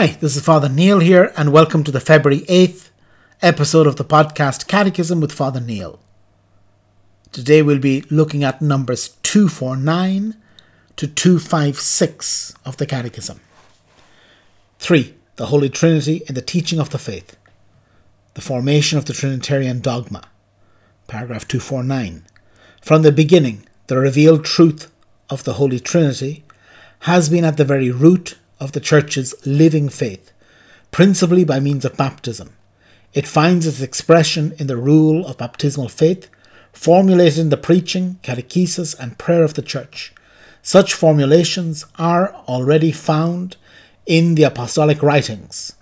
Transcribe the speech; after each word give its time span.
Hi, 0.00 0.16
this 0.18 0.34
is 0.34 0.42
Father 0.42 0.70
Neil 0.70 1.00
here, 1.00 1.30
and 1.36 1.52
welcome 1.52 1.84
to 1.84 1.90
the 1.90 2.00
February 2.00 2.40
8th 2.46 2.88
episode 3.42 3.86
of 3.86 3.96
the 3.96 4.04
podcast 4.04 4.66
Catechism 4.66 5.20
with 5.20 5.30
Father 5.30 5.60
Neil. 5.60 6.00
Today 7.32 7.60
we'll 7.60 7.78
be 7.78 8.00
looking 8.10 8.42
at 8.42 8.62
numbers 8.62 9.18
249 9.24 10.36
to 10.96 11.06
256 11.06 12.54
of 12.64 12.78
the 12.78 12.86
Catechism. 12.86 13.40
3. 14.78 15.14
The 15.36 15.46
Holy 15.48 15.68
Trinity 15.68 16.22
in 16.26 16.34
the 16.34 16.40
teaching 16.40 16.80
of 16.80 16.88
the 16.88 16.98
faith. 16.98 17.36
The 18.32 18.40
formation 18.40 18.96
of 18.96 19.04
the 19.04 19.12
Trinitarian 19.12 19.80
dogma. 19.82 20.22
Paragraph 21.08 21.46
249. 21.46 22.24
From 22.80 23.02
the 23.02 23.12
beginning, 23.12 23.68
the 23.88 23.98
revealed 23.98 24.46
truth 24.46 24.90
of 25.28 25.44
the 25.44 25.52
Holy 25.60 25.78
Trinity 25.78 26.42
has 27.00 27.28
been 27.28 27.44
at 27.44 27.58
the 27.58 27.66
very 27.66 27.90
root 27.90 28.38
of 28.60 28.72
the 28.72 28.80
Church's 28.80 29.34
living 29.46 29.88
faith, 29.88 30.32
principally 30.90 31.44
by 31.44 31.58
means 31.58 31.84
of 31.84 31.96
baptism. 31.96 32.54
It 33.12 33.26
finds 33.26 33.66
its 33.66 33.80
expression 33.80 34.54
in 34.58 34.66
the 34.68 34.76
rule 34.76 35.26
of 35.26 35.38
baptismal 35.38 35.88
faith, 35.88 36.28
formulated 36.72 37.38
in 37.38 37.48
the 37.48 37.56
preaching, 37.56 38.20
catechesis, 38.22 38.96
and 38.98 39.18
prayer 39.18 39.42
of 39.42 39.54
the 39.54 39.62
Church. 39.62 40.12
Such 40.62 40.94
formulations 40.94 41.86
are 41.98 42.34
already 42.46 42.92
found 42.92 43.56
in 44.06 44.34
the 44.34 44.44
apostolic 44.44 45.02
writings, 45.02 45.74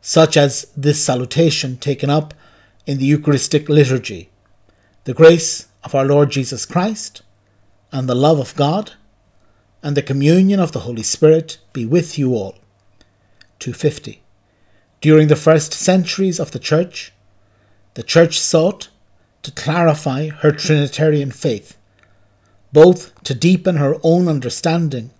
such 0.00 0.36
as 0.36 0.66
this 0.76 1.04
salutation 1.04 1.76
taken 1.76 2.10
up 2.10 2.34
in 2.86 2.98
the 2.98 3.04
Eucharistic 3.04 3.68
liturgy 3.68 4.30
The 5.04 5.14
grace 5.14 5.66
of 5.84 5.94
our 5.94 6.04
Lord 6.04 6.30
Jesus 6.30 6.66
Christ, 6.66 7.22
and 7.92 8.08
the 8.08 8.14
love 8.14 8.40
of 8.40 8.56
God, 8.56 8.92
and 9.86 9.96
the 9.96 10.02
communion 10.02 10.58
of 10.58 10.72
the 10.72 10.80
Holy 10.80 11.04
Spirit 11.04 11.58
be 11.72 11.86
with 11.86 12.18
you 12.18 12.34
all. 12.34 12.56
250. 13.60 14.20
During 15.00 15.28
the 15.28 15.36
first 15.36 15.72
centuries 15.72 16.40
of 16.40 16.50
the 16.50 16.58
Church, 16.58 17.12
the 17.94 18.02
Church 18.02 18.40
sought 18.40 18.88
to 19.44 19.52
clarify 19.52 20.26
her 20.26 20.50
Trinitarian 20.50 21.30
faith, 21.30 21.76
both 22.72 23.14
to 23.22 23.32
deepen 23.32 23.76
her 23.76 23.94
own 24.02 24.26
understanding 24.26 25.12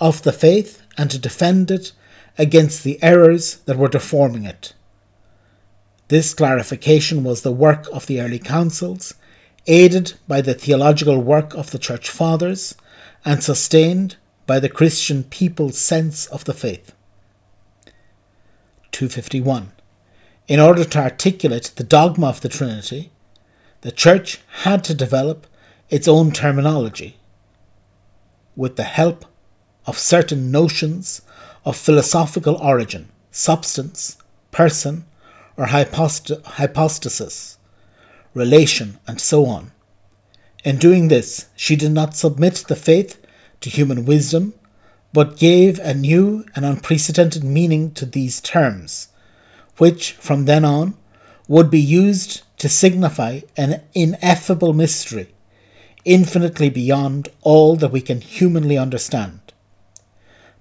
of 0.00 0.22
the 0.22 0.32
faith 0.32 0.80
and 0.96 1.10
to 1.10 1.18
defend 1.18 1.70
it 1.70 1.92
against 2.38 2.84
the 2.84 2.98
errors 3.02 3.56
that 3.66 3.76
were 3.76 3.86
deforming 3.86 4.46
it. 4.46 4.72
This 6.08 6.32
clarification 6.32 7.22
was 7.22 7.42
the 7.42 7.52
work 7.52 7.86
of 7.92 8.06
the 8.06 8.22
early 8.22 8.38
councils, 8.38 9.12
aided 9.66 10.14
by 10.26 10.40
the 10.40 10.54
theological 10.54 11.20
work 11.20 11.52
of 11.52 11.70
the 11.70 11.78
Church 11.78 12.08
Fathers 12.08 12.76
and 13.26 13.42
sustained 13.42 14.16
by 14.46 14.60
the 14.60 14.68
Christian 14.68 15.24
people's 15.24 15.76
sense 15.76 16.26
of 16.26 16.44
the 16.44 16.54
faith. 16.54 16.92
251. 18.92 19.72
In 20.46 20.60
order 20.60 20.84
to 20.84 20.98
articulate 21.00 21.72
the 21.74 21.82
dogma 21.82 22.28
of 22.28 22.40
the 22.40 22.48
Trinity, 22.48 23.10
the 23.80 23.90
Church 23.90 24.40
had 24.62 24.84
to 24.84 24.94
develop 24.94 25.48
its 25.90 26.06
own 26.06 26.30
terminology 26.30 27.16
with 28.54 28.76
the 28.76 28.84
help 28.84 29.24
of 29.86 29.98
certain 29.98 30.52
notions 30.52 31.20
of 31.64 31.76
philosophical 31.76 32.54
origin, 32.56 33.08
substance, 33.32 34.18
person, 34.52 35.04
or 35.56 35.66
hypost- 35.66 36.44
hypostasis, 36.44 37.58
relation, 38.34 38.98
and 39.08 39.20
so 39.20 39.46
on. 39.46 39.72
In 40.66 40.78
doing 40.78 41.06
this, 41.06 41.46
she 41.54 41.76
did 41.76 41.92
not 41.92 42.16
submit 42.16 42.64
the 42.66 42.74
faith 42.74 43.24
to 43.60 43.70
human 43.70 44.04
wisdom, 44.04 44.52
but 45.12 45.38
gave 45.38 45.78
a 45.78 45.94
new 45.94 46.44
and 46.56 46.64
unprecedented 46.64 47.44
meaning 47.44 47.92
to 47.92 48.04
these 48.04 48.40
terms, 48.40 49.06
which 49.76 50.14
from 50.14 50.44
then 50.44 50.64
on 50.64 50.96
would 51.46 51.70
be 51.70 51.78
used 51.78 52.42
to 52.58 52.68
signify 52.68 53.42
an 53.56 53.80
ineffable 53.94 54.72
mystery, 54.72 55.28
infinitely 56.04 56.68
beyond 56.68 57.28
all 57.42 57.76
that 57.76 57.92
we 57.92 58.00
can 58.00 58.20
humanly 58.20 58.76
understand. 58.76 59.52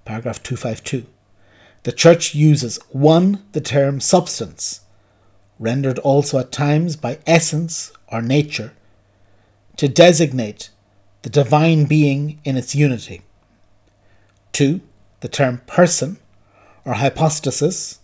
Paragraph 0.06 0.44
252. 0.44 1.08
The 1.81 1.91
Church 1.91 2.35
uses 2.35 2.78
1. 2.91 3.44
the 3.53 3.62
term 3.62 4.00
substance, 4.00 4.81
rendered 5.58 5.97
also 5.97 6.38
at 6.38 6.52
times 6.52 6.96
by 6.96 7.18
essence 7.25 7.91
or 8.08 8.22
nature 8.22 8.74
to 9.78 9.88
designate 9.88 10.69
the 11.22 11.30
divine 11.30 11.86
being 11.86 12.40
in 12.44 12.58
its 12.58 12.75
unity. 12.75 13.22
2. 14.53 14.81
The 15.22 15.28
term 15.28 15.62
person 15.66 16.18
or 16.86 16.94
hypostasis 16.94 18.00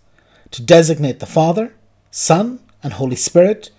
to 0.50 0.62
designate 0.62 1.20
the 1.20 1.26
Father, 1.26 1.74
Son, 2.10 2.60
and 2.82 2.94
Holy 2.94 3.16
Spirit 3.16 3.70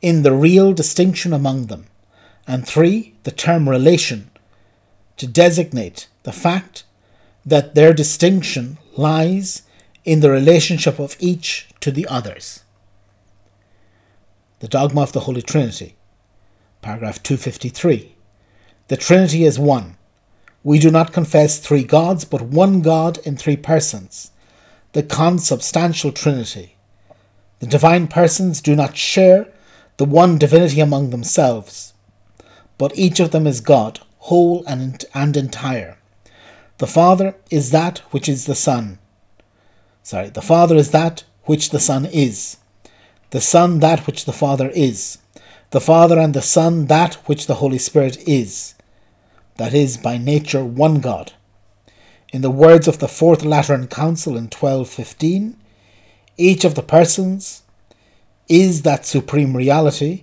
in 0.00 0.22
the 0.22 0.32
real 0.32 0.72
distinction 0.72 1.32
among 1.32 1.66
them. 1.66 1.86
And 2.46 2.66
3. 2.66 3.14
The 3.24 3.30
term 3.30 3.68
relation 3.68 4.30
to 5.16 5.26
designate 5.26 6.08
the 6.22 6.32
fact 6.32 6.84
that 7.44 7.74
their 7.74 7.92
distinction 7.92 8.78
lies 8.96 9.62
in 10.04 10.20
the 10.20 10.30
relationship 10.30 10.98
of 10.98 11.16
each 11.18 11.68
to 11.80 11.90
the 11.90 12.06
others. 12.06 12.62
The 14.60 14.68
Dogma 14.68 15.02
of 15.02 15.12
the 15.12 15.20
Holy 15.20 15.42
Trinity 15.42 15.96
Paragraph 16.84 17.22
253. 17.22 18.14
The 18.88 18.98
Trinity 18.98 19.44
is 19.44 19.58
one. 19.58 19.96
We 20.62 20.78
do 20.78 20.90
not 20.90 21.14
confess 21.14 21.58
three 21.58 21.82
gods, 21.82 22.26
but 22.26 22.42
one 22.42 22.82
God 22.82 23.16
in 23.24 23.38
three 23.38 23.56
persons, 23.56 24.32
the 24.92 25.02
consubstantial 25.02 26.12
Trinity. 26.12 26.76
The 27.60 27.66
divine 27.66 28.06
persons 28.06 28.60
do 28.60 28.76
not 28.76 28.98
share 28.98 29.48
the 29.96 30.04
one 30.04 30.36
divinity 30.36 30.78
among 30.80 31.08
themselves, 31.08 31.94
but 32.76 32.92
each 32.98 33.18
of 33.18 33.30
them 33.30 33.46
is 33.46 33.62
God, 33.62 34.00
whole 34.18 34.62
and, 34.66 35.02
and 35.14 35.38
entire. 35.38 35.96
The 36.76 36.86
Father 36.86 37.34
is 37.50 37.70
that 37.70 38.00
which 38.10 38.28
is 38.28 38.44
the 38.44 38.54
Son. 38.54 38.98
Sorry, 40.02 40.28
the 40.28 40.42
Father 40.42 40.76
is 40.76 40.90
that 40.90 41.24
which 41.44 41.70
the 41.70 41.80
Son 41.80 42.04
is. 42.04 42.58
The 43.30 43.40
Son 43.40 43.80
that 43.80 44.06
which 44.06 44.26
the 44.26 44.34
Father 44.34 44.68
is 44.68 45.16
the 45.74 45.80
Father 45.80 46.20
and 46.20 46.34
the 46.34 46.40
Son 46.40 46.86
that 46.86 47.16
which 47.26 47.48
the 47.48 47.56
Holy 47.56 47.78
Spirit 47.78 48.16
is, 48.28 48.76
that 49.56 49.74
is, 49.74 49.96
by 49.96 50.16
nature, 50.16 50.64
one 50.64 51.00
God. 51.00 51.32
In 52.32 52.42
the 52.42 52.58
words 52.64 52.86
of 52.86 53.00
the 53.00 53.08
Fourth 53.08 53.44
Lateran 53.44 53.88
Council 53.88 54.36
in 54.36 54.44
1215, 54.44 55.56
each 56.36 56.64
of 56.64 56.76
the 56.76 56.82
persons 56.84 57.64
is 58.48 58.82
that 58.82 59.04
supreme 59.04 59.56
reality, 59.56 60.22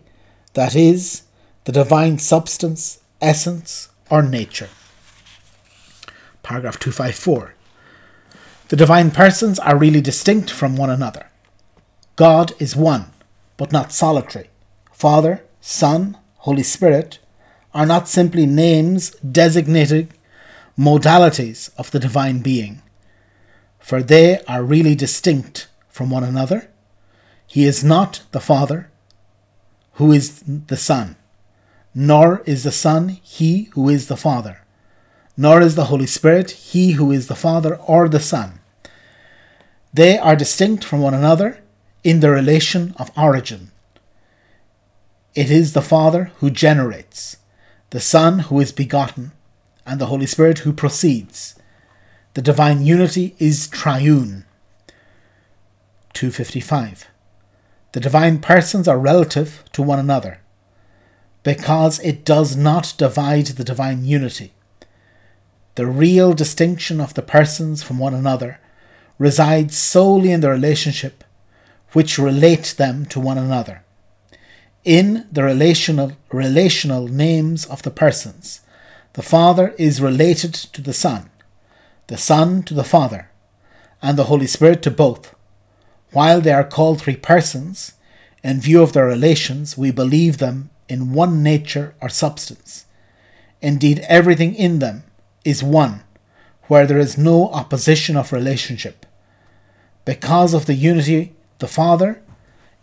that 0.54 0.74
is, 0.74 1.24
the 1.66 1.74
divine 1.74 2.18
substance, 2.18 3.02
essence, 3.20 3.90
or 4.10 4.24
nature. 4.24 4.70
Paragraph 6.44 6.80
254. 6.80 7.56
The 8.70 8.78
divine 8.78 9.12
persons 9.12 9.60
are 9.60 9.78
really 9.78 10.00
distinct 10.00 10.50
from 10.50 10.78
one 10.78 10.90
another. 10.90 11.28
God 12.16 12.54
is 12.58 12.74
one, 12.74 13.12
but 13.58 13.74
not 13.74 13.92
solitary. 13.92 14.48
Father, 15.02 15.44
Son, 15.62 16.16
Holy 16.46 16.62
Spirit 16.62 17.18
are 17.74 17.88
not 17.88 18.08
simply 18.08 18.46
names 18.46 19.10
designating 19.22 20.14
modalities 20.78 21.72
of 21.76 21.90
the 21.90 21.98
divine 21.98 22.44
being, 22.44 22.84
for 23.80 24.04
they 24.04 24.44
are 24.44 24.62
really 24.62 24.94
distinct 24.94 25.68
from 25.90 26.12
one 26.12 26.24
another. 26.24 26.70
He 27.48 27.66
is 27.66 27.84
not 27.84 28.22
the 28.32 28.40
Father, 28.40 28.92
who 29.94 30.12
is 30.12 30.44
the 30.46 30.78
Son, 30.78 31.16
nor 31.96 32.44
is 32.46 32.64
the 32.64 32.72
Son 32.72 33.10
he 33.24 33.70
who 33.74 33.90
is 33.90 34.06
the 34.06 34.16
Father, 34.28 34.60
nor 35.36 35.62
is 35.62 35.74
the 35.74 35.86
Holy 35.86 36.06
Spirit 36.06 36.52
he 36.52 36.92
who 36.92 37.12
is 37.12 37.26
the 37.26 37.42
Father 37.48 37.76
or 37.76 38.08
the 38.08 38.20
Son. 38.20 38.60
They 39.92 40.20
are 40.20 40.36
distinct 40.36 40.84
from 40.84 41.02
one 41.02 41.16
another 41.16 41.58
in 42.04 42.20
the 42.20 42.30
relation 42.30 42.94
of 43.00 43.10
origin 43.18 43.71
it 45.34 45.50
is 45.50 45.72
the 45.72 45.82
Father 45.82 46.32
who 46.40 46.50
generates, 46.50 47.38
the 47.92 48.02
Son 48.02 48.40
who 48.40 48.60
is 48.60 48.74
begotten, 48.74 49.32
and 49.86 50.00
the 50.00 50.08
Holy 50.08 50.26
Spirit 50.26 50.60
who 50.60 50.74
proceeds. 50.74 51.56
The 52.34 52.42
divine 52.42 52.86
unity 52.86 53.36
is 53.40 53.68
triune. 53.68 54.46
255. 56.14 57.08
The 57.94 58.00
divine 58.00 58.40
persons 58.40 58.88
are 58.88 59.00
relative 59.00 59.64
to 59.72 59.82
one 59.82 60.00
another 60.00 60.40
because 61.44 62.00
it 62.02 62.24
does 62.24 62.56
not 62.56 62.94
divide 62.98 63.48
the 63.48 63.64
divine 63.64 64.06
unity. 64.06 64.54
The 65.76 65.88
real 65.88 66.34
distinction 66.34 67.00
of 67.00 67.14
the 67.14 67.22
persons 67.22 67.82
from 67.82 68.00
one 68.00 68.14
another 68.14 68.60
resides 69.18 69.78
solely 69.78 70.32
in 70.32 70.42
the 70.42 70.50
relationship 70.50 71.24
which 71.94 72.18
relate 72.18 72.76
them 72.78 73.06
to 73.08 73.20
one 73.20 73.38
another 73.38 73.84
in 74.84 75.28
the 75.32 75.44
relational 75.44 76.14
relational 76.32 77.08
names 77.08 77.66
of 77.66 77.84
the 77.84 77.92
persons. 77.92 78.62
The 79.14 79.22
Father 79.22 79.76
is 79.78 80.02
related 80.02 80.54
to 80.54 80.82
the 80.82 80.94
Son, 80.94 81.30
the 82.08 82.18
Son 82.18 82.64
to 82.64 82.74
the 82.74 82.84
Father, 82.84 83.30
and 84.02 84.18
the 84.18 84.26
Holy 84.26 84.48
Spirit 84.48 84.82
to 84.84 84.92
both. 84.92 85.36
While 86.12 86.42
they 86.42 86.52
are 86.52 86.64
called 86.64 87.02
three 87.02 87.16
persons, 87.16 87.94
in 88.44 88.60
view 88.60 88.82
of 88.82 88.94
their 88.94 89.06
relations, 89.06 89.78
we 89.78 89.92
believe 89.92 90.38
them 90.38 90.72
in 90.90 91.14
one 91.14 91.44
nature 91.44 91.94
or 92.02 92.10
substance. 92.10 92.86
Indeed, 93.62 94.04
everything 94.08 94.56
in 94.56 94.80
them 94.80 95.04
is 95.46 95.62
one, 95.64 96.02
where 96.64 96.88
there 96.88 96.98
is 96.98 97.18
no 97.18 97.50
opposition 97.50 98.18
of 98.18 98.34
relationship. 98.34 99.06
Because 100.06 100.54
of 100.56 100.66
the 100.66 100.74
unity, 100.74 101.36
the 101.60 101.68
Father 101.68 102.22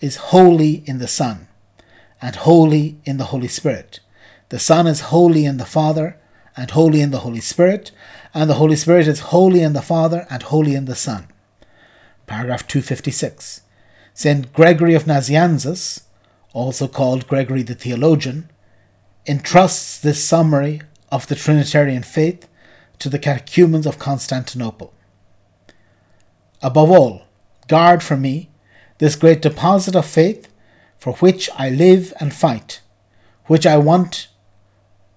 is 0.00 0.16
holy 0.16 0.84
in 0.86 0.98
the 0.98 1.08
Son, 1.08 1.47
and 2.20 2.36
holy 2.36 2.98
in 3.04 3.16
the 3.16 3.26
Holy 3.26 3.48
Spirit. 3.48 4.00
The 4.48 4.58
Son 4.58 4.86
is 4.86 5.12
holy 5.12 5.44
in 5.44 5.58
the 5.58 5.64
Father, 5.64 6.16
and 6.56 6.70
holy 6.70 7.00
in 7.00 7.10
the 7.10 7.20
Holy 7.20 7.40
Spirit, 7.40 7.92
and 8.34 8.50
the 8.50 8.54
Holy 8.54 8.76
Spirit 8.76 9.06
is 9.06 9.20
holy 9.20 9.62
in 9.62 9.74
the 9.74 9.82
Father, 9.82 10.26
and 10.30 10.42
holy 10.42 10.74
in 10.74 10.86
the 10.86 10.94
Son. 10.94 11.28
Paragraph 12.26 12.66
256. 12.66 13.62
St. 14.14 14.52
Gregory 14.52 14.94
of 14.94 15.04
Nazianzus, 15.04 16.02
also 16.52 16.88
called 16.88 17.28
Gregory 17.28 17.62
the 17.62 17.74
Theologian, 17.74 18.50
entrusts 19.26 19.98
this 20.00 20.24
summary 20.24 20.82
of 21.12 21.26
the 21.28 21.34
Trinitarian 21.34 22.02
faith 22.02 22.48
to 22.98 23.08
the 23.08 23.18
catechumens 23.18 23.86
of 23.86 23.98
Constantinople. 23.98 24.92
Above 26.62 26.90
all, 26.90 27.22
guard 27.68 28.02
for 28.02 28.16
me 28.16 28.50
this 28.98 29.14
great 29.14 29.40
deposit 29.40 29.94
of 29.94 30.06
faith 30.06 30.48
for 30.98 31.14
which 31.14 31.48
I 31.56 31.70
live 31.70 32.12
and 32.20 32.34
fight, 32.34 32.80
which 33.46 33.66
I 33.66 33.78
want 33.78 34.28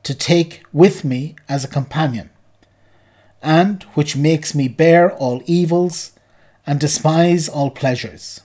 to 0.04 0.16
take 0.16 0.64
with 0.72 1.04
me 1.04 1.36
as 1.50 1.64
a 1.64 1.70
companion, 1.70 2.30
and 3.42 3.84
which 3.96 4.16
makes 4.16 4.56
me 4.56 4.68
bear 4.68 5.12
all 5.12 5.42
evils 5.46 6.12
and 6.66 6.80
despise 6.80 7.50
all 7.50 7.72
pleasures. 7.72 8.42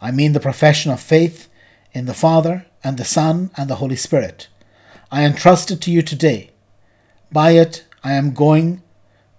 I 0.00 0.10
mean 0.10 0.32
the 0.32 0.40
profession 0.40 0.90
of 0.90 1.00
faith 1.00 1.48
in 1.92 2.06
the 2.06 2.14
Father 2.14 2.66
and 2.82 2.96
the 2.96 3.04
Son 3.04 3.50
and 3.56 3.68
the 3.68 3.76
Holy 3.76 3.96
Spirit. 3.96 4.48
I 5.10 5.24
entrust 5.24 5.70
it 5.70 5.80
to 5.82 5.90
you 5.90 6.02
today. 6.02 6.50
By 7.32 7.52
it 7.52 7.84
I 8.02 8.12
am 8.12 8.32
going 8.32 8.82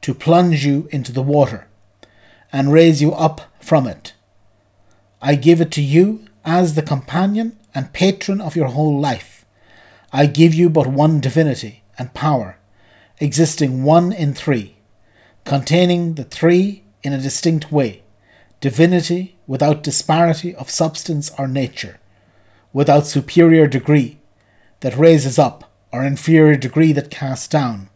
to 0.01 0.13
plunge 0.13 0.65
you 0.65 0.87
into 0.91 1.11
the 1.11 1.21
water 1.21 1.67
and 2.51 2.71
raise 2.71 3.01
you 3.01 3.13
up 3.13 3.41
from 3.59 3.87
it. 3.87 4.13
I 5.21 5.35
give 5.35 5.61
it 5.61 5.71
to 5.71 5.81
you 5.81 6.25
as 6.45 6.75
the 6.75 6.81
companion 6.81 7.57
and 7.73 7.93
patron 7.93 8.41
of 8.41 8.55
your 8.55 8.67
whole 8.67 8.99
life. 8.99 9.45
I 10.11 10.25
give 10.25 10.53
you 10.53 10.69
but 10.69 10.87
one 10.87 11.19
divinity 11.19 11.83
and 11.97 12.13
power, 12.13 12.57
existing 13.19 13.83
one 13.83 14.11
in 14.11 14.33
three, 14.33 14.75
containing 15.45 16.15
the 16.15 16.23
three 16.23 16.83
in 17.03 17.13
a 17.13 17.21
distinct 17.21 17.71
way 17.71 18.03
divinity 18.59 19.35
without 19.47 19.81
disparity 19.83 20.53
of 20.55 20.69
substance 20.69 21.31
or 21.37 21.47
nature, 21.47 21.99
without 22.71 23.07
superior 23.07 23.65
degree 23.65 24.19
that 24.81 24.95
raises 24.95 25.39
up 25.39 25.71
or 25.91 26.03
inferior 26.03 26.55
degree 26.55 26.93
that 26.93 27.09
casts 27.09 27.47
down, 27.47 27.89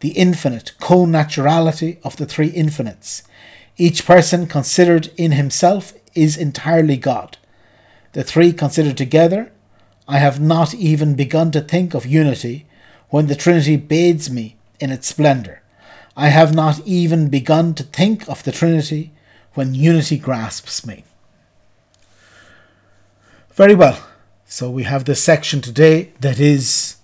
the 0.00 0.10
infinite 0.10 0.72
co 0.80 1.06
naturality 1.06 1.98
of 2.02 2.16
the 2.16 2.26
three 2.26 2.48
infinites. 2.48 3.22
Each 3.76 4.04
person 4.04 4.46
considered 4.46 5.10
in 5.16 5.32
himself 5.32 5.94
is 6.14 6.36
entirely 6.36 6.96
God. 6.96 7.38
The 8.12 8.24
three 8.24 8.52
considered 8.52 8.96
together, 8.96 9.52
I 10.08 10.18
have 10.18 10.40
not 10.40 10.74
even 10.74 11.14
begun 11.14 11.50
to 11.52 11.60
think 11.60 11.94
of 11.94 12.06
unity 12.06 12.66
when 13.08 13.26
the 13.26 13.36
Trinity 13.36 13.76
bathes 13.76 14.30
me 14.30 14.56
in 14.80 14.90
its 14.90 15.06
splendour. 15.08 15.62
I 16.16 16.28
have 16.28 16.54
not 16.54 16.80
even 16.84 17.28
begun 17.28 17.74
to 17.74 17.84
think 17.84 18.28
of 18.28 18.42
the 18.42 18.52
Trinity 18.52 19.12
when 19.54 19.74
unity 19.74 20.18
grasps 20.18 20.84
me. 20.84 21.04
Very 23.52 23.74
well. 23.74 24.04
So 24.46 24.68
we 24.68 24.82
have 24.82 25.04
this 25.04 25.22
section 25.22 25.60
today 25.60 26.12
that 26.20 26.40
is 26.40 26.96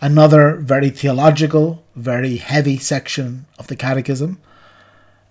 another 0.00 0.56
very 0.56 0.90
theological, 0.90 1.84
very 1.94 2.36
heavy 2.36 2.78
section 2.78 3.44
of 3.58 3.66
the 3.66 3.76
Catechism. 3.76 4.40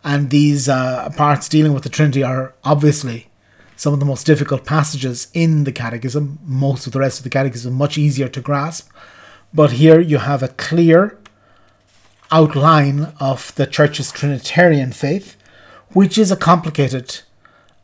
And 0.04 0.30
these 0.30 0.70
uh, 0.70 1.10
parts 1.18 1.50
dealing 1.50 1.74
with 1.74 1.84
the 1.84 1.90
Trinity 1.90 2.22
are 2.22 2.54
obviously 2.64 3.28
some 3.78 3.94
of 3.94 4.02
the 4.02 4.06
most 4.06 4.26
difficult 4.26 4.66
passages 4.66 5.30
in 5.34 5.64
the 5.64 5.72
Catechism. 5.72 6.40
Most 6.44 6.86
of 6.86 6.92
the 6.92 7.00
rest 7.00 7.20
of 7.20 7.24
the 7.24 7.30
Catechism 7.30 7.74
much 7.74 7.98
easier 7.98 8.28
to 8.28 8.42
grasp. 8.42 8.90
But 9.54 9.74
here 9.74 10.02
you 10.02 10.18
have 10.18 10.44
a 10.44 10.50
clear 10.50 11.18
outline 12.30 13.14
of 13.22 13.56
the 13.56 13.66
Church's 13.66 14.12
Trinitarian 14.12 14.92
faith 14.92 15.38
which 15.90 16.18
is 16.18 16.32
a 16.32 16.36
complicated. 16.36 17.20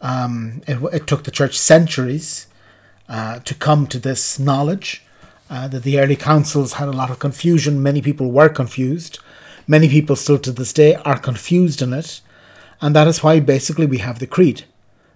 Um, 0.01 0.61
it, 0.67 0.77
it, 0.93 1.07
took 1.07 1.23
the 1.23 1.31
church 1.31 1.57
centuries 1.57 2.47
uh, 3.07 3.39
to 3.39 3.55
come 3.55 3.87
to 3.87 3.99
this 3.99 4.37
knowledge. 4.37 5.03
Uh, 5.49 5.67
that 5.67 5.83
the 5.83 5.99
early 5.99 6.15
councils 6.15 6.73
had 6.73 6.87
a 6.87 6.91
lot 6.93 7.11
of 7.11 7.19
confusion. 7.19 7.83
Many 7.83 8.01
people 8.01 8.31
were 8.31 8.49
confused. 8.49 9.19
Many 9.67 9.87
people 9.87 10.15
still 10.15 10.39
to 10.39 10.51
this 10.51 10.73
day 10.73 10.95
are 10.95 11.19
confused 11.19 11.81
in 11.81 11.93
it. 11.93 12.21
And 12.81 12.95
that 12.95 13.07
is 13.07 13.21
why 13.21 13.39
basically 13.39 13.85
we 13.85 13.99
have 13.99 14.19
the 14.19 14.25
creed. 14.25 14.63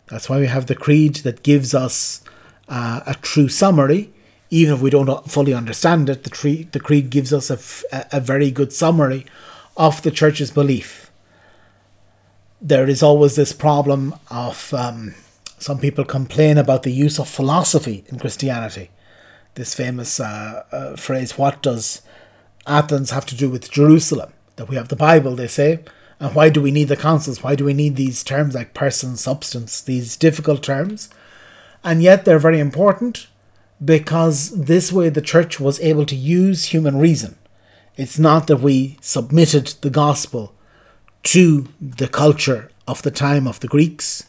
That's 0.10 0.30
why 0.30 0.40
we 0.40 0.48
have 0.48 0.68
the 0.68 0.76
creed 0.76 1.16
that 1.18 1.44
gives 1.44 1.74
us 1.74 2.22
uh, 2.68 3.02
a 3.06 3.16
true 3.16 3.50
summary. 3.50 4.12
Even 4.50 4.76
if 4.76 4.82
we 4.82 4.90
don't 4.90 5.30
fully 5.30 5.54
understand 5.54 6.10
it, 6.10 6.24
the, 6.24 6.64
the 6.72 6.80
creed 6.80 7.10
gives 7.10 7.34
us 7.34 7.50
a 7.50 8.20
very 8.22 8.50
good 8.50 8.72
summary 8.72 9.26
of 9.76 10.02
the 10.04 10.12
church's 10.12 10.52
belief 10.52 11.08
there 12.62 12.88
is 12.88 13.04
always 13.04 13.36
this 13.36 13.54
problem 13.54 14.16
of 14.30 14.74
um, 14.74 15.14
some 15.60 15.80
people 15.80 16.04
complain 16.04 16.58
about 16.58 16.84
the 16.84 16.92
use 16.92 17.20
of 17.20 17.28
philosophy 17.28 18.04
in 18.08 18.20
Christianity. 18.20 18.90
This 19.56 19.74
famous 19.74 20.20
uh, 20.20 20.64
uh, 20.72 20.96
phrase, 20.96 21.38
what 21.38 21.62
does 21.62 22.02
Athens 22.66 23.12
have 23.12 23.26
to 23.28 23.36
do 23.36 23.50
with 23.50 23.72
Jerusalem? 23.72 24.34
That 24.56 24.70
we 24.70 24.76
have 24.76 24.88
the 24.88 24.96
Bible, 24.96 25.36
they 25.36 25.48
say. 25.48 25.80
And 26.20 26.34
why 26.34 26.50
do 26.50 26.62
we 26.62 26.72
need 26.72 26.88
the 26.88 26.98
councils? 26.98 27.44
Why 27.44 27.56
do 27.56 27.66
we 27.66 27.74
need 27.74 27.96
these 27.96 28.24
terms 28.24 28.56
like 28.56 28.74
person, 28.74 29.18
substance, 29.18 29.82
these 29.82 30.18
difficult 30.18 30.64
terms? 30.64 31.10
And 31.84 32.02
yet 32.02 32.26
they're 32.26 32.40
very 32.40 32.60
important 32.60 33.28
because 33.84 34.50
this 34.50 34.92
way 34.92 35.10
the 35.10 35.22
church 35.22 35.60
was 35.60 35.80
able 35.80 36.06
to 36.08 36.16
use 36.16 36.66
human 36.66 36.98
reason. 36.98 37.38
It's 37.96 38.18
not 38.18 38.48
that 38.48 38.58
we 38.58 38.98
submitted 39.02 39.68
the 39.82 39.90
gospel 39.90 40.54
to 41.24 41.68
the 41.80 42.08
culture 42.08 42.72
of 42.88 43.02
the 43.02 43.12
time 43.12 43.48
of 43.48 43.60
the 43.60 43.68
Greeks, 43.68 44.24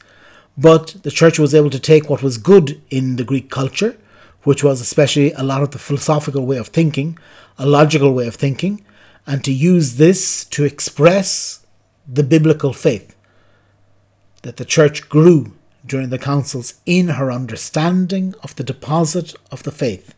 but 0.56 0.96
the 1.02 1.10
church 1.10 1.38
was 1.38 1.54
able 1.54 1.70
to 1.70 1.78
take 1.78 2.10
what 2.10 2.22
was 2.22 2.38
good 2.38 2.82
in 2.90 3.16
the 3.16 3.24
Greek 3.24 3.50
culture, 3.50 3.96
which 4.42 4.64
was 4.64 4.80
especially 4.80 5.32
a 5.32 5.42
lot 5.42 5.62
of 5.62 5.70
the 5.70 5.78
philosophical 5.78 6.44
way 6.44 6.56
of 6.56 6.68
thinking, 6.68 7.18
a 7.58 7.66
logical 7.66 8.12
way 8.12 8.26
of 8.26 8.34
thinking, 8.34 8.84
and 9.26 9.44
to 9.44 9.52
use 9.52 9.96
this 9.96 10.44
to 10.46 10.64
express 10.64 11.64
the 12.08 12.22
biblical 12.22 12.72
faith. 12.72 13.14
That 14.42 14.56
the 14.56 14.64
church 14.64 15.08
grew 15.08 15.52
during 15.84 16.08
the 16.08 16.18
councils 16.18 16.74
in 16.86 17.08
her 17.08 17.30
understanding 17.30 18.34
of 18.42 18.56
the 18.56 18.64
deposit 18.64 19.34
of 19.50 19.62
the 19.62 19.72
faith, 19.72 20.14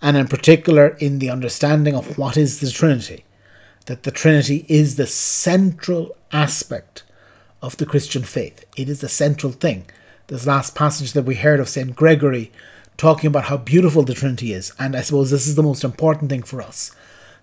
and 0.00 0.16
in 0.16 0.26
particular 0.26 0.88
in 0.98 1.20
the 1.20 1.30
understanding 1.30 1.94
of 1.94 2.18
what 2.18 2.36
is 2.36 2.60
the 2.60 2.70
Trinity 2.70 3.24
that 3.86 4.04
the 4.04 4.10
Trinity 4.10 4.64
is 4.68 4.96
the 4.96 5.06
central 5.06 6.14
aspect 6.32 7.02
of 7.60 7.76
the 7.76 7.86
Christian 7.86 8.22
faith. 8.22 8.64
It 8.76 8.88
is 8.88 9.00
the 9.00 9.08
central 9.08 9.52
thing. 9.52 9.86
This 10.28 10.46
last 10.46 10.74
passage 10.74 11.12
that 11.12 11.24
we 11.24 11.36
heard 11.36 11.60
of 11.60 11.68
St. 11.68 11.94
Gregory 11.94 12.52
talking 12.96 13.26
about 13.26 13.44
how 13.44 13.56
beautiful 13.56 14.02
the 14.02 14.14
Trinity 14.14 14.52
is, 14.52 14.72
and 14.78 14.96
I 14.96 15.02
suppose 15.02 15.30
this 15.30 15.46
is 15.46 15.56
the 15.56 15.62
most 15.62 15.84
important 15.84 16.30
thing 16.30 16.42
for 16.42 16.62
us 16.62 16.94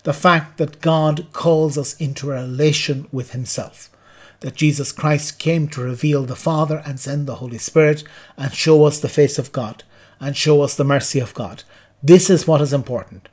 the 0.04 0.14
fact 0.14 0.58
that 0.58 0.82
God 0.82 1.28
calls 1.34 1.78
us 1.78 1.96
into 1.96 2.32
a 2.32 2.36
relation 2.36 3.08
with 3.12 3.32
Himself. 3.32 3.90
That 4.42 4.56
Jesus 4.56 4.92
Christ 4.92 5.40
came 5.40 5.68
to 5.70 5.82
reveal 5.82 6.24
the 6.24 6.36
Father 6.36 6.82
and 6.86 7.00
send 7.00 7.28
the 7.28 7.36
Holy 7.36 7.58
Spirit 7.58 8.04
and 8.38 8.54
show 8.54 8.86
us 8.86 9.00
the 9.00 9.10
face 9.10 9.38
of 9.38 9.52
God 9.52 9.84
and 10.20 10.36
show 10.36 10.62
us 10.62 10.76
the 10.76 10.84
mercy 10.84 11.20
of 11.20 11.34
God. 11.34 11.64
This 12.02 12.30
is 12.30 12.48
what 12.48 12.62
is 12.62 12.74
important. 12.74 13.28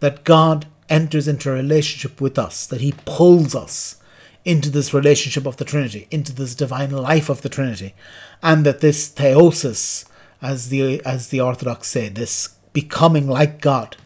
That 0.00 0.24
God 0.24 0.66
enters 0.88 1.26
into 1.26 1.50
a 1.50 1.54
relationship 1.54 2.20
with 2.20 2.38
us, 2.38 2.66
that 2.66 2.80
he 2.80 2.94
pulls 3.04 3.54
us 3.54 3.96
into 4.44 4.70
this 4.70 4.92
relationship 4.92 5.46
of 5.46 5.56
the 5.56 5.64
Trinity, 5.64 6.08
into 6.10 6.32
this 6.32 6.54
divine 6.54 6.90
life 6.90 7.28
of 7.28 7.42
the 7.42 7.48
Trinity, 7.48 7.94
and 8.42 8.66
that 8.66 8.80
this 8.80 9.10
theosis, 9.10 10.04
as 10.40 10.68
the 10.68 11.00
as 11.04 11.28
the 11.28 11.40
Orthodox 11.40 11.88
say, 11.88 12.08
this 12.08 12.48
becoming 12.72 13.28
like 13.28 13.60
God, 13.60 13.96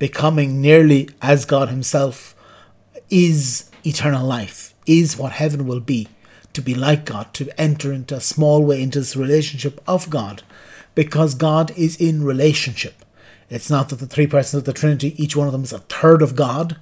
becoming 0.00 0.60
nearly 0.60 1.08
as 1.22 1.44
God 1.44 1.68
Himself, 1.68 2.34
is 3.08 3.70
eternal 3.84 4.26
life, 4.26 4.74
is 4.86 5.16
what 5.16 5.32
heaven 5.32 5.66
will 5.66 5.78
be, 5.78 6.08
to 6.54 6.62
be 6.62 6.74
like 6.74 7.04
God, 7.04 7.32
to 7.34 7.60
enter 7.60 7.92
into 7.92 8.16
a 8.16 8.20
small 8.20 8.64
way 8.64 8.82
into 8.82 8.98
this 8.98 9.14
relationship 9.14 9.80
of 9.86 10.10
God, 10.10 10.42
because 10.96 11.34
God 11.36 11.70
is 11.76 11.96
in 11.96 12.24
relationship. 12.24 13.04
It's 13.50 13.70
not 13.70 13.90
that 13.90 13.96
the 13.96 14.06
three 14.06 14.26
persons 14.26 14.60
of 14.60 14.64
the 14.64 14.72
Trinity, 14.72 15.22
each 15.22 15.36
one 15.36 15.46
of 15.46 15.52
them 15.52 15.64
is 15.64 15.72
a 15.72 15.80
third 15.80 16.22
of 16.22 16.34
God. 16.34 16.76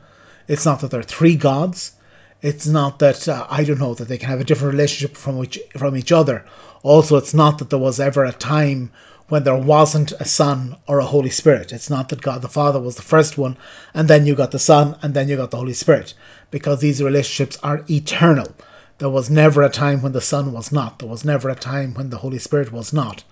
It's 0.46 0.64
not 0.64 0.80
that 0.80 0.90
there 0.90 1.00
are 1.00 1.04
three 1.04 1.34
gods. 1.34 1.92
It's 2.40 2.66
not 2.66 3.00
that 3.00 3.26
uh, 3.26 3.46
I 3.50 3.64
don't 3.64 3.80
know 3.80 3.94
that 3.94 4.06
they 4.06 4.18
can 4.18 4.28
have 4.28 4.40
a 4.40 4.44
different 4.44 4.74
relationship 4.74 5.16
from 5.16 5.44
from 5.76 5.96
each 5.96 6.12
other. 6.12 6.44
Also, 6.84 7.16
it's 7.16 7.34
not 7.34 7.58
that 7.58 7.70
there 7.70 7.78
was 7.78 7.98
ever 7.98 8.24
a 8.24 8.32
time 8.32 8.92
when 9.28 9.44
there 9.44 9.56
wasn't 9.56 10.12
a 10.12 10.24
Son 10.24 10.76
or 10.86 10.98
a 10.98 11.04
Holy 11.04 11.30
Spirit. 11.30 11.72
It's 11.72 11.90
not 11.90 12.08
that 12.08 12.22
God 12.22 12.42
the 12.42 12.48
Father 12.48 12.80
was 12.80 12.96
the 12.96 13.02
first 13.02 13.36
one, 13.36 13.56
and 13.92 14.08
then 14.08 14.26
you 14.26 14.34
got 14.34 14.50
the 14.50 14.58
Son, 14.58 14.96
and 15.02 15.14
then 15.14 15.28
you 15.28 15.36
got 15.36 15.50
the 15.50 15.58
Holy 15.58 15.74
Spirit, 15.74 16.14
because 16.50 16.80
these 16.80 17.02
relationships 17.02 17.58
are 17.62 17.84
eternal. 17.90 18.54
There 18.98 19.10
was 19.10 19.30
never 19.30 19.62
a 19.62 19.70
time 19.70 20.02
when 20.02 20.12
the 20.12 20.20
Son 20.20 20.52
was 20.52 20.72
not. 20.72 20.98
There 20.98 21.08
was 21.08 21.24
never 21.24 21.48
a 21.48 21.54
time 21.54 21.94
when 21.94 22.10
the 22.10 22.18
Holy 22.18 22.38
Spirit 22.38 22.72
was 22.72 22.92
not. 22.92 23.22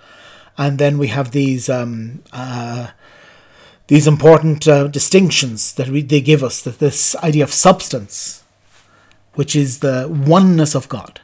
And 0.56 0.78
then 0.78 0.96
we 0.96 1.08
have 1.08 1.32
these 1.32 1.68
um, 1.68 2.22
uh, 2.32 2.88
these 3.88 4.06
important 4.06 4.66
uh, 4.66 4.88
distinctions 4.88 5.74
that 5.74 5.88
we, 5.88 6.02
they 6.02 6.20
give 6.20 6.42
us. 6.42 6.62
That 6.62 6.78
this 6.78 7.16
idea 7.16 7.44
of 7.44 7.52
substance, 7.52 8.44
which 9.34 9.56
is 9.56 9.80
the 9.80 10.08
oneness 10.08 10.74
of 10.74 10.88
God, 10.88 11.20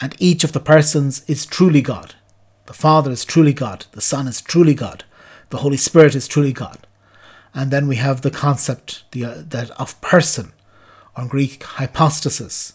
and 0.00 0.14
each 0.18 0.44
of 0.44 0.52
the 0.52 0.60
persons 0.60 1.24
is 1.28 1.46
truly 1.46 1.80
God. 1.80 2.14
The 2.72 2.78
Father 2.78 3.10
is 3.10 3.26
truly 3.26 3.52
God. 3.52 3.84
The 3.92 4.00
Son 4.00 4.26
is 4.26 4.40
truly 4.40 4.72
God. 4.72 5.04
The 5.50 5.58
Holy 5.58 5.76
Spirit 5.76 6.14
is 6.14 6.26
truly 6.26 6.54
God. 6.54 6.86
And 7.52 7.70
then 7.70 7.86
we 7.86 7.96
have 7.96 8.22
the 8.22 8.30
concept 8.30 9.04
the, 9.10 9.26
uh, 9.26 9.34
that 9.48 9.70
of 9.72 10.00
person, 10.00 10.52
or 11.14 11.26
Greek 11.26 11.62
hypostasis, 11.64 12.72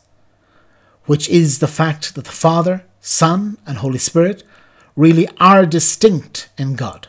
which 1.06 1.28
is 1.30 1.58
the 1.58 1.68
fact 1.68 2.14
that 2.14 2.26
the 2.26 2.32
Father, 2.32 2.86
Son, 3.02 3.58
and 3.66 3.80
Holy 3.80 3.98
Spirit 3.98 4.44
really 4.96 5.28
are 5.40 5.66
distinct 5.66 6.50
in 6.60 6.76
God. 6.76 7.08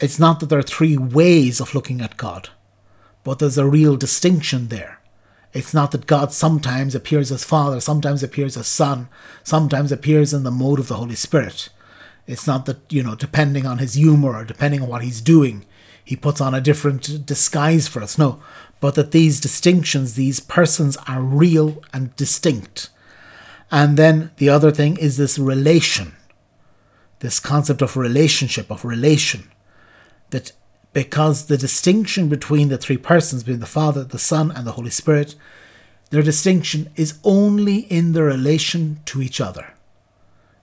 It's 0.00 0.18
not 0.18 0.40
that 0.40 0.48
there 0.48 0.58
are 0.58 0.64
three 0.64 0.96
ways 0.96 1.60
of 1.60 1.76
looking 1.76 2.00
at 2.00 2.16
God, 2.16 2.48
but 3.22 3.38
there's 3.38 3.56
a 3.56 3.68
real 3.68 3.96
distinction 3.96 4.66
there. 4.66 4.98
It's 5.52 5.74
not 5.74 5.90
that 5.90 6.06
God 6.06 6.32
sometimes 6.32 6.94
appears 6.94 7.30
as 7.30 7.44
Father, 7.44 7.80
sometimes 7.80 8.22
appears 8.22 8.56
as 8.56 8.66
Son, 8.66 9.08
sometimes 9.42 9.92
appears 9.92 10.32
in 10.32 10.44
the 10.44 10.50
mode 10.50 10.78
of 10.78 10.88
the 10.88 10.96
Holy 10.96 11.14
Spirit. 11.14 11.68
It's 12.26 12.46
not 12.46 12.66
that, 12.66 12.80
you 12.90 13.02
know, 13.02 13.14
depending 13.14 13.66
on 13.66 13.78
his 13.78 13.94
humor 13.94 14.34
or 14.36 14.44
depending 14.44 14.82
on 14.82 14.88
what 14.88 15.02
he's 15.02 15.20
doing, 15.20 15.66
he 16.04 16.16
puts 16.16 16.40
on 16.40 16.54
a 16.54 16.60
different 16.60 17.26
disguise 17.26 17.86
for 17.86 18.02
us. 18.02 18.16
No, 18.16 18.42
but 18.80 18.94
that 18.94 19.12
these 19.12 19.40
distinctions, 19.40 20.14
these 20.14 20.40
persons 20.40 20.96
are 21.06 21.22
real 21.22 21.82
and 21.92 22.14
distinct. 22.16 22.88
And 23.70 23.96
then 23.96 24.30
the 24.36 24.48
other 24.48 24.70
thing 24.70 24.96
is 24.96 25.16
this 25.16 25.38
relation, 25.38 26.14
this 27.20 27.40
concept 27.40 27.82
of 27.82 27.96
relationship, 27.96 28.70
of 28.70 28.84
relation, 28.84 29.50
that 30.30 30.52
because 30.92 31.46
the 31.46 31.56
distinction 31.56 32.28
between 32.28 32.68
the 32.68 32.78
three 32.78 32.96
persons, 32.96 33.42
between 33.42 33.60
the 33.60 33.66
Father, 33.66 34.04
the 34.04 34.18
Son, 34.18 34.50
and 34.50 34.66
the 34.66 34.72
Holy 34.72 34.90
Spirit, 34.90 35.34
their 36.10 36.22
distinction 36.22 36.90
is 36.96 37.18
only 37.24 37.78
in 37.78 38.12
the 38.12 38.22
relation 38.22 39.00
to 39.06 39.22
each 39.22 39.40
other. 39.40 39.72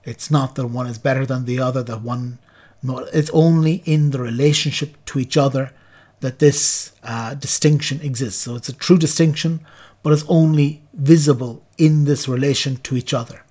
It's 0.03 0.29
not 0.29 0.55
that 0.55 0.67
one 0.67 0.87
is 0.87 0.97
better 0.97 1.25
than 1.25 1.45
the 1.45 1.59
other, 1.59 1.81
that 1.83 2.01
one, 2.01 2.39
no, 2.83 2.99
it's 3.13 3.31
only 3.31 3.81
in 3.85 4.11
the 4.11 4.19
relationship 4.19 5.03
to 5.05 5.19
each 5.19 5.37
other 5.37 5.71
that 6.19 6.39
this 6.39 6.91
uh, 7.03 7.33
distinction 7.33 7.99
exists. 8.01 8.41
So 8.41 8.55
it's 8.55 8.69
a 8.69 8.73
true 8.73 8.97
distinction, 8.97 9.61
but 10.03 10.13
it's 10.13 10.25
only 10.27 10.83
visible 10.93 11.65
in 11.77 12.05
this 12.05 12.27
relation 12.27 12.77
to 12.77 12.95
each 12.95 13.13
other. 13.13 13.43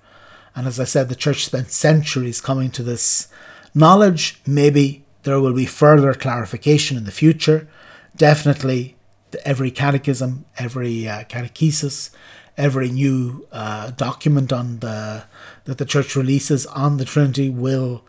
And 0.55 0.67
as 0.67 0.79
I 0.79 0.83
said, 0.85 1.09
the 1.09 1.15
church 1.15 1.45
spent 1.45 1.71
centuries 1.71 2.41
coming 2.41 2.71
to 2.71 2.83
this 2.83 3.27
knowledge. 3.73 4.41
Maybe 4.45 5.05
there 5.23 5.39
will 5.39 5.53
be 5.53 5.65
further 5.65 6.13
clarification 6.13 6.97
in 6.97 7.05
the 7.05 7.11
future. 7.11 7.67
Definitely, 8.15 8.95
every 9.45 9.71
catechism, 9.71 10.45
every 10.57 11.07
uh, 11.07 11.23
catechesis, 11.25 12.09
every 12.57 12.89
new 12.89 13.47
uh, 13.51 13.91
document 13.91 14.51
on 14.51 14.79
the 14.79 15.23
that 15.65 15.77
the 15.77 15.85
church 15.85 16.15
releases 16.15 16.65
on 16.67 16.97
the 16.97 17.05
Trinity 17.05 17.49
will 17.49 18.03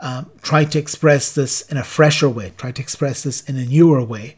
um, 0.00 0.30
try 0.42 0.64
to 0.64 0.78
express 0.78 1.34
this 1.34 1.62
in 1.62 1.76
a 1.76 1.84
fresher 1.84 2.28
way, 2.28 2.52
try 2.56 2.72
to 2.72 2.82
express 2.82 3.22
this 3.22 3.42
in 3.42 3.56
a 3.56 3.66
newer 3.66 4.02
way, 4.02 4.36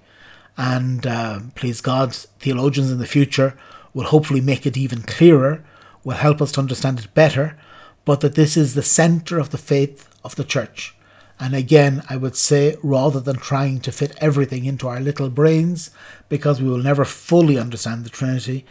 and 0.56 1.06
uh, 1.06 1.40
please 1.54 1.80
God, 1.80 2.12
theologians 2.14 2.90
in 2.90 2.98
the 2.98 3.06
future 3.06 3.56
will 3.94 4.06
hopefully 4.06 4.40
make 4.40 4.66
it 4.66 4.76
even 4.76 5.02
clearer, 5.02 5.64
will 6.04 6.16
help 6.16 6.42
us 6.42 6.52
to 6.52 6.60
understand 6.60 6.98
it 6.98 7.14
better, 7.14 7.56
but 8.04 8.20
that 8.20 8.34
this 8.34 8.56
is 8.56 8.74
the 8.74 8.82
center 8.82 9.38
of 9.38 9.50
the 9.50 9.58
faith 9.58 10.08
of 10.24 10.34
the 10.34 10.44
church. 10.44 10.94
And 11.42 11.56
again, 11.56 12.04
I 12.08 12.16
would 12.16 12.36
say 12.36 12.76
rather 12.84 13.18
than 13.18 13.34
trying 13.34 13.80
to 13.80 13.90
fit 13.90 14.16
everything 14.18 14.64
into 14.64 14.86
our 14.86 15.00
little 15.00 15.28
brains, 15.28 15.90
because 16.28 16.62
we 16.62 16.68
will 16.68 16.78
never 16.78 17.04
fully 17.04 17.58
understand 17.58 18.04
the 18.04 18.10
Trinity, 18.10 18.64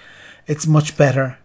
it's 0.47 0.65
much 0.65 0.95
better 0.95 1.37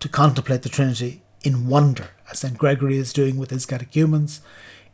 to 0.00 0.08
contemplate 0.08 0.62
the 0.62 0.70
Trinity 0.70 1.20
in 1.42 1.68
wonder, 1.68 2.08
as 2.30 2.38
St. 2.38 2.56
Gregory 2.56 2.96
is 2.96 3.12
doing 3.12 3.36
with 3.36 3.50
his 3.50 3.66
catechumens, 3.66 4.40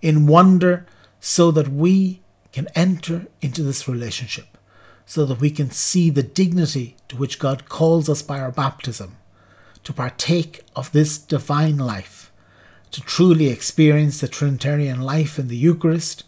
in 0.00 0.26
wonder 0.26 0.84
so 1.20 1.52
that 1.52 1.68
we 1.68 2.22
can 2.50 2.66
enter 2.74 3.28
into 3.40 3.62
this 3.62 3.86
relationship, 3.86 4.58
so 5.06 5.24
that 5.24 5.38
we 5.38 5.52
can 5.52 5.70
see 5.70 6.10
the 6.10 6.24
dignity 6.24 6.96
to 7.06 7.16
which 7.16 7.38
God 7.38 7.68
calls 7.68 8.08
us 8.08 8.20
by 8.20 8.40
our 8.40 8.50
baptism, 8.50 9.16
to 9.84 9.92
partake 9.92 10.64
of 10.74 10.90
this 10.90 11.18
divine 11.18 11.78
life 11.78 12.21
to 12.92 13.00
truly 13.00 13.48
experience 13.48 14.20
the 14.20 14.28
Trinitarian 14.28 15.00
life 15.00 15.38
in 15.38 15.48
the 15.48 15.56
Eucharist 15.56 16.24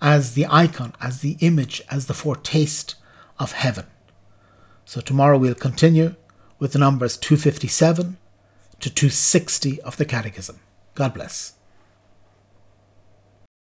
as 0.00 0.34
the 0.34 0.46
icon, 0.48 0.94
as 1.00 1.20
the 1.20 1.36
image, 1.40 1.82
as 1.90 2.06
the 2.06 2.14
foretaste 2.14 2.94
of 3.38 3.52
heaven. 3.52 3.86
So 4.84 5.00
tomorrow 5.00 5.38
we'll 5.38 5.54
continue 5.54 6.14
with 6.58 6.72
the 6.72 6.78
numbers 6.78 7.16
257 7.16 8.16
to 8.80 8.90
260 8.90 9.80
of 9.82 9.96
the 9.96 10.04
Catechism. 10.04 10.60
God 10.94 11.14
bless. 11.14 11.57